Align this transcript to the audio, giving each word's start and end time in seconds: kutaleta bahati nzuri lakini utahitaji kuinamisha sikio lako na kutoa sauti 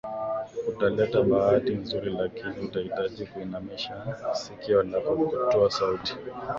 kutaleta 0.65 1.17
bahati 1.29 1.73
nzuri 1.81 2.09
lakini 2.21 2.53
utahitaji 2.65 3.25
kuinamisha 3.25 4.17
sikio 4.33 4.83
lako 4.83 5.15
na 5.15 5.25
kutoa 5.25 5.71
sauti 5.71 6.13